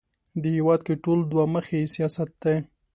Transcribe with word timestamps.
دې 0.41 0.49
هېواد 0.57 0.81
کې 0.87 0.93
ټول 1.03 1.19
دوه 1.31 1.45
مخی 1.53 1.79
سیاست 1.95 2.29
دی 2.43 2.55